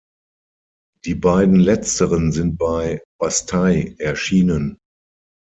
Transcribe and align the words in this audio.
Die 1.05 1.13
beiden 1.13 1.57
letzteren 1.59 2.31
sind 2.31 2.57
bei 2.57 3.03
Bastei 3.19 3.93
erschienen. 3.99 4.79